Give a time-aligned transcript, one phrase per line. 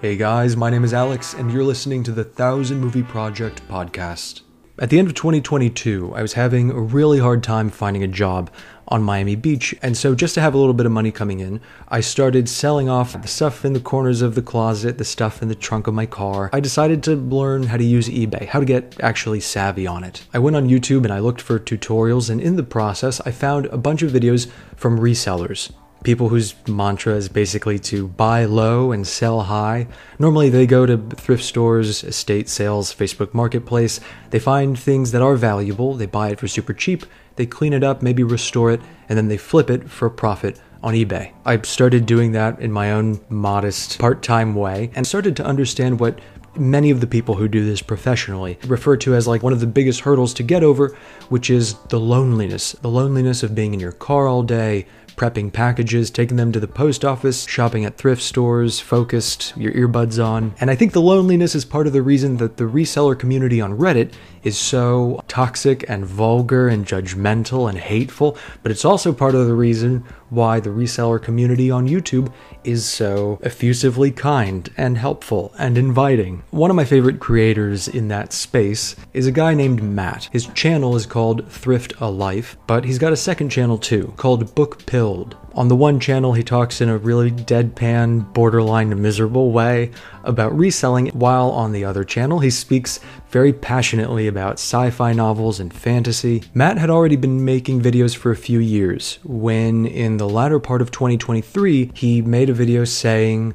[0.00, 4.40] Hey guys, my name is Alex, and you're listening to the Thousand Movie Project podcast.
[4.78, 8.50] At the end of 2022, I was having a really hard time finding a job
[8.88, 11.60] on Miami Beach, and so just to have a little bit of money coming in,
[11.88, 15.48] I started selling off the stuff in the corners of the closet, the stuff in
[15.48, 16.48] the trunk of my car.
[16.50, 20.24] I decided to learn how to use eBay, how to get actually savvy on it.
[20.32, 23.66] I went on YouTube and I looked for tutorials, and in the process, I found
[23.66, 25.70] a bunch of videos from resellers
[26.02, 29.86] people whose mantra is basically to buy low and sell high.
[30.18, 34.00] Normally, they go to thrift stores, estate sales, Facebook Marketplace.
[34.30, 37.04] They find things that are valuable, they buy it for super cheap,
[37.36, 40.94] they clean it up, maybe restore it, and then they flip it for profit on
[40.94, 41.32] eBay.
[41.44, 46.00] I started doing that in my own modest part time way and started to understand
[46.00, 46.18] what
[46.56, 49.66] many of the people who do this professionally refer to as like one of the
[49.66, 50.96] biggest hurdles to get over,
[51.28, 52.72] which is the loneliness.
[52.72, 54.86] The loneliness of being in your car all day,
[55.20, 60.24] prepping packages, taking them to the post office, shopping at thrift stores, focused, your earbuds
[60.24, 60.54] on.
[60.58, 63.76] And I think the loneliness is part of the reason that the reseller community on
[63.76, 69.46] Reddit is so toxic and vulgar and judgmental and hateful, but it's also part of
[69.46, 72.32] the reason why the reseller community on YouTube
[72.64, 76.42] is so effusively kind and helpful and inviting.
[76.50, 80.28] One of my favorite creators in that space is a guy named Matt.
[80.32, 84.54] His channel is called Thrift a Life, but he's got a second channel too, called
[84.54, 85.36] Book Pilled.
[85.52, 89.90] On the one channel, he talks in a really deadpan, borderline miserable way
[90.22, 95.58] about reselling, while on the other channel, he speaks very passionately about sci fi novels
[95.58, 96.44] and fantasy.
[96.54, 100.82] Matt had already been making videos for a few years when, in the latter part
[100.82, 103.54] of 2023, he made a video saying,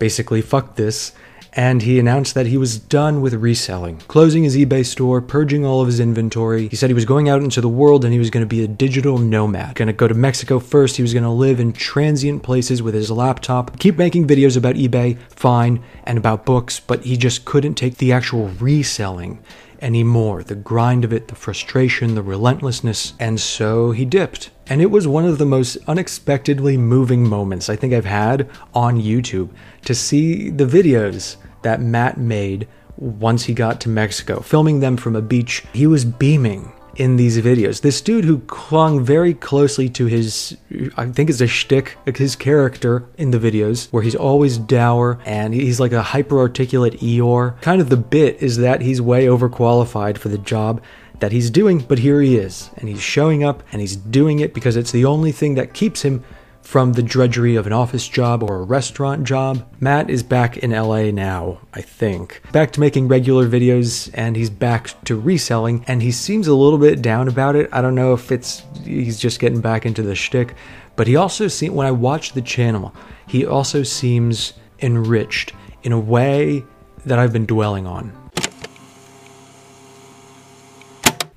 [0.00, 1.12] basically, fuck this
[1.56, 5.80] and he announced that he was done with reselling, closing his eBay store, purging all
[5.80, 6.68] of his inventory.
[6.68, 8.62] He said he was going out into the world and he was going to be
[8.62, 9.74] a digital nomad.
[9.74, 10.96] Going to go to Mexico first.
[10.96, 14.74] He was going to live in transient places with his laptop, keep making videos about
[14.74, 19.42] eBay, fine, and about books, but he just couldn't take the actual reselling
[19.80, 20.42] anymore.
[20.42, 23.14] The grind of it, the frustration, the relentlessness.
[23.18, 24.50] And so he dipped.
[24.66, 29.00] And it was one of the most unexpectedly moving moments I think I've had on
[29.00, 29.50] YouTube
[29.84, 35.16] to see the videos that Matt made once he got to Mexico, filming them from
[35.16, 35.64] a beach.
[35.72, 37.80] He was beaming in these videos.
[37.80, 40.56] This dude who clung very closely to his,
[40.96, 45.52] I think it's a shtick, his character in the videos, where he's always dour and
[45.52, 47.60] he's like a hyper articulate Eeyore.
[47.62, 50.80] Kind of the bit is that he's way overqualified for the job
[51.18, 54.54] that he's doing, but here he is, and he's showing up and he's doing it
[54.54, 56.22] because it's the only thing that keeps him
[56.66, 59.64] from the drudgery of an office job or a restaurant job.
[59.78, 62.42] Matt is back in LA now, I think.
[62.50, 66.80] Back to making regular videos and he's back to reselling and he seems a little
[66.80, 67.68] bit down about it.
[67.72, 70.56] I don't know if it's he's just getting back into the shtick,
[70.96, 72.92] but he also seems when I watch the channel,
[73.28, 75.52] he also seems enriched
[75.84, 76.64] in a way
[77.04, 78.12] that I've been dwelling on.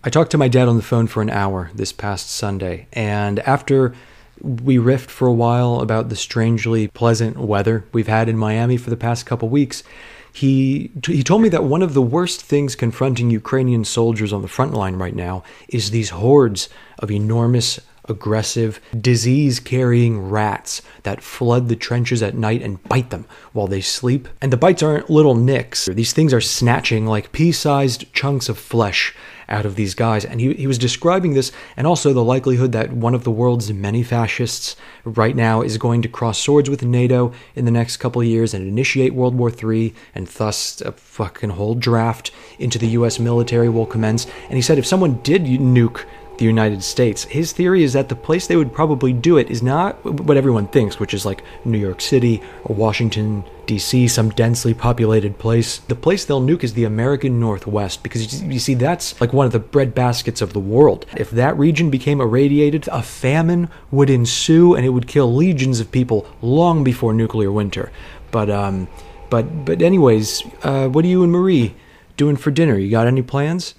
[0.04, 3.38] I talked to my dad on the phone for an hour this past Sunday, and
[3.42, 3.94] after
[4.42, 8.90] we riffed for a while about the strangely pleasant weather we've had in Miami for
[8.90, 9.84] the past couple weeks.
[10.32, 14.48] He he told me that one of the worst things confronting Ukrainian soldiers on the
[14.48, 16.70] front line right now is these hordes
[17.00, 17.80] of enormous
[18.10, 23.82] aggressive, disease carrying rats that flood the trenches at night and bite them while they
[23.82, 24.28] sleep.
[24.42, 28.58] And the bites aren't little nicks, these things are snatching like pea sized chunks of
[28.58, 29.16] flesh
[29.50, 30.24] out of these guys.
[30.24, 33.72] And he, he was describing this and also the likelihood that one of the world's
[33.74, 38.22] many fascists right now is going to cross swords with NATO in the next couple
[38.22, 42.88] of years and initiate World War III, and thus a fucking whole draft into the
[42.90, 44.26] US military will commence.
[44.46, 46.06] And he said if someone did nuke
[46.40, 47.26] the United States.
[47.26, 50.68] His theory is that the place they would probably do it is not what everyone
[50.68, 55.78] thinks, which is like New York City or Washington, D.C., some densely populated place.
[55.78, 59.52] The place they'll nuke is the American Northwest because you see, that's like one of
[59.52, 61.06] the bread baskets of the world.
[61.16, 65.92] If that region became irradiated, a famine would ensue and it would kill legions of
[65.92, 67.92] people long before nuclear winter.
[68.32, 68.88] But, um,
[69.30, 71.76] but, but, anyways, uh, what are you and Marie
[72.18, 72.78] doing for dinner?
[72.78, 73.76] You got any plans?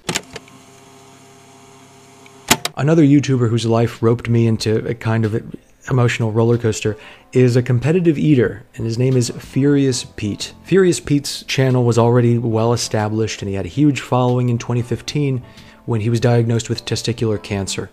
[2.81, 5.55] Another YouTuber whose life roped me into a kind of
[5.91, 6.97] emotional roller coaster
[7.31, 10.55] is a competitive eater, and his name is Furious Pete.
[10.65, 15.43] Furious Pete's channel was already well established, and he had a huge following in 2015
[15.85, 17.91] when he was diagnosed with testicular cancer.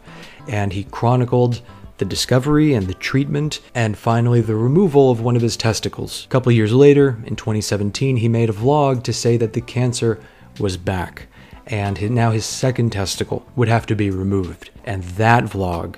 [0.48, 1.62] And he chronicled
[1.98, 6.24] the discovery and the treatment, and finally the removal of one of his testicles.
[6.24, 10.18] A couple years later, in 2017, he made a vlog to say that the cancer
[10.62, 11.28] was back
[11.68, 14.72] and now his second testicle would have to be removed.
[14.86, 15.98] And that vlog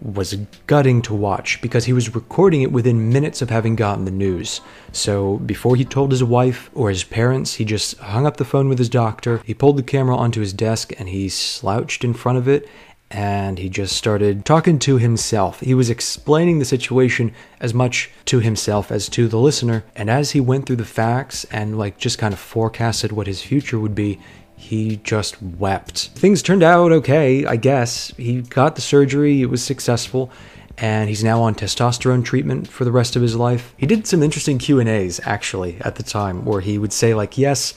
[0.00, 0.34] was
[0.66, 4.60] gutting to watch because he was recording it within minutes of having gotten the news.
[4.92, 8.68] So before he told his wife or his parents, he just hung up the phone
[8.68, 9.42] with his doctor.
[9.44, 12.68] He pulled the camera onto his desk and he slouched in front of it
[13.10, 15.60] and he just started talking to himself.
[15.60, 19.84] He was explaining the situation as much to himself as to the listener.
[19.96, 23.42] And as he went through the facts and like just kind of forecasted what his
[23.42, 24.20] future would be,
[24.58, 26.08] he just wept.
[26.14, 28.12] Things turned out okay, I guess.
[28.16, 30.30] He got the surgery, it was successful,
[30.76, 33.72] and he's now on testosterone treatment for the rest of his life.
[33.76, 37.72] He did some interesting Q&As actually at the time where he would say like, "Yes,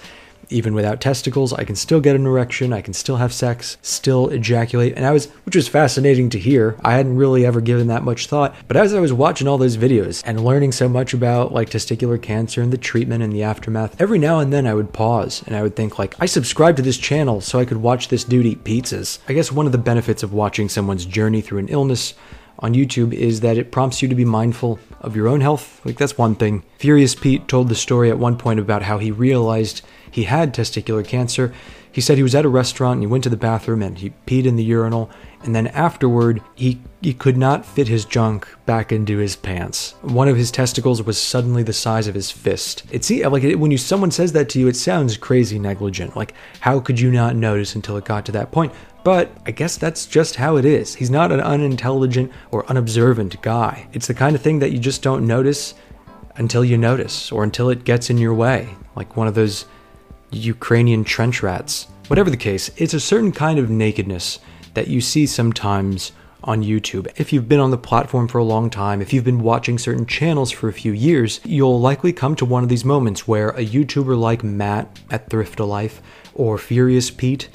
[0.51, 4.30] even without testicles, I can still get an erection, I can still have sex, still
[4.30, 4.94] ejaculate.
[4.95, 6.77] And I was, which was fascinating to hear.
[6.83, 8.56] I hadn't really ever given that much thought.
[8.68, 12.21] But as I was watching all those videos and learning so much about like testicular
[12.21, 15.56] cancer and the treatment and the aftermath, every now and then I would pause and
[15.56, 18.45] I would think like, I subscribed to this channel so I could watch this dude
[18.45, 19.19] eat pizzas.
[19.27, 22.13] I guess one of the benefits of watching someone's journey through an illness
[22.61, 25.81] on YouTube is that it prompts you to be mindful of your own health.
[25.85, 26.63] Like, that's one thing.
[26.77, 31.05] Furious Pete told the story at one point about how he realized he had testicular
[31.05, 31.53] cancer.
[31.91, 34.13] He said he was at a restaurant and he went to the bathroom and he
[34.25, 35.09] peed in the urinal,
[35.43, 39.95] and then afterward, he, he could not fit his junk back into his pants.
[40.01, 42.83] One of his testicles was suddenly the size of his fist.
[42.91, 46.15] It's like when you someone says that to you, it sounds crazy negligent.
[46.15, 48.71] Like, how could you not notice until it got to that point?
[49.03, 50.94] But I guess that's just how it is.
[50.94, 53.87] He's not an unintelligent or unobservant guy.
[53.94, 55.73] It's the kind of thing that you just don't notice
[56.35, 59.65] until you notice or until it gets in your way, like one of those
[60.31, 61.88] Ukrainian trench rats.
[62.07, 64.39] Whatever the case, it's a certain kind of nakedness
[64.74, 66.12] that you see sometimes
[66.44, 67.07] on YouTube.
[67.18, 70.06] If you've been on the platform for a long time, if you've been watching certain
[70.06, 73.66] channels for a few years, you'll likely come to one of these moments where a
[73.66, 76.01] YouTuber like Matt at Thrift Life
[76.33, 77.50] or Furious Pete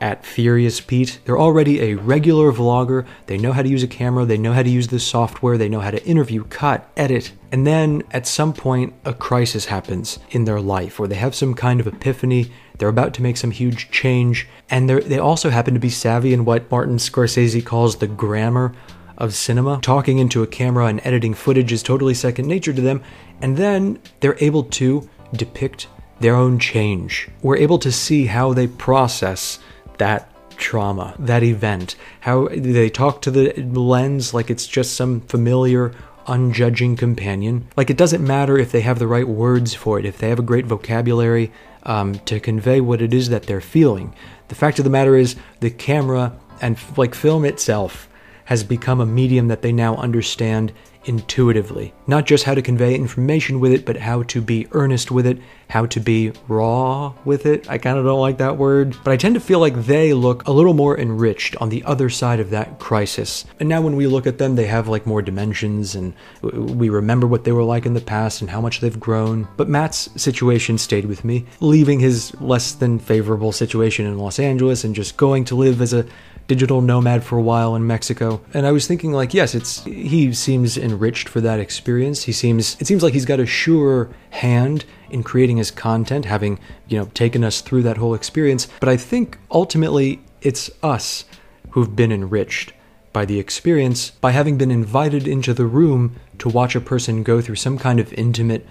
[0.00, 1.18] at Furious Pete.
[1.24, 3.06] They're already a regular vlogger.
[3.26, 5.68] They know how to use a camera, they know how to use the software, they
[5.68, 7.32] know how to interview, cut, edit.
[7.50, 11.54] And then at some point, a crisis happens in their life, or they have some
[11.54, 12.52] kind of epiphany.
[12.78, 16.44] They're about to make some huge change, and they also happen to be savvy in
[16.44, 18.72] what Martin Scorsese calls the grammar
[19.16, 19.80] of cinema.
[19.82, 23.02] Talking into a camera and editing footage is totally second nature to them,
[23.42, 25.88] and then they're able to depict
[26.20, 27.28] their own change.
[27.42, 29.58] We're able to see how they process
[29.98, 35.94] that trauma, that event, how they talk to the lens like it's just some familiar,
[36.26, 37.68] unjudging companion.
[37.76, 40.38] Like it doesn't matter if they have the right words for it, if they have
[40.38, 41.52] a great vocabulary
[41.84, 44.14] um, to convey what it is that they're feeling.
[44.48, 48.08] The fact of the matter is, the camera and like film itself
[48.46, 50.72] has become a medium that they now understand
[51.08, 51.94] intuitively.
[52.06, 55.38] Not just how to convey information with it, but how to be earnest with it,
[55.70, 57.68] how to be raw with it.
[57.70, 60.46] I kind of don't like that word, but I tend to feel like they look
[60.46, 63.44] a little more enriched on the other side of that crisis.
[63.58, 67.26] And now when we look at them, they have like more dimensions and we remember
[67.26, 69.48] what they were like in the past and how much they've grown.
[69.56, 74.84] But Matt's situation stayed with me, leaving his less than favorable situation in Los Angeles
[74.84, 76.06] and just going to live as a
[76.48, 78.40] digital nomad for a while in Mexico.
[78.52, 82.24] And I was thinking like, yes, it's he seems enriched for that experience.
[82.24, 86.58] He seems it seems like he's got a sure hand in creating his content, having,
[86.88, 88.66] you know, taken us through that whole experience.
[88.80, 91.24] But I think ultimately it's us
[91.70, 92.72] who've been enriched
[93.18, 97.40] by the experience by having been invited into the room to watch a person go
[97.40, 98.64] through some kind of intimate,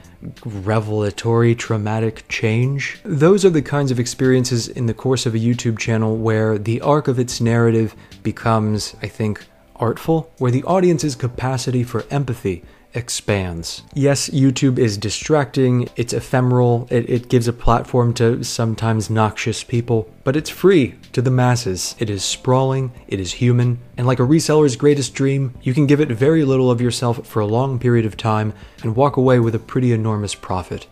[0.45, 2.97] revelatory, traumatic change.
[3.03, 6.79] Those are the kinds of experiences in the course of a YouTube channel where the
[6.79, 9.45] arc of its narrative becomes, I think,
[9.79, 13.83] artful, where the audience's capacity for empathy expands.
[13.93, 20.09] Yes, YouTube is distracting, it's ephemeral, it, it, gives a platform to sometimes noxious people,
[20.23, 21.95] but it's free to the masses.
[21.99, 26.01] It is sprawling, it is human, and like a reseller's greatest dream, you can give
[26.01, 29.53] it very little of yourself for a long period of time and walk away with
[29.53, 30.87] a pretty enormous profit.